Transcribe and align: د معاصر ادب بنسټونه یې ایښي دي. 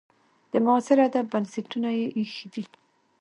د 0.51 0.53
معاصر 0.65 0.97
ادب 1.07 1.25
بنسټونه 1.33 1.89
یې 1.97 2.05
ایښي 2.17 2.47
دي. 2.53 2.63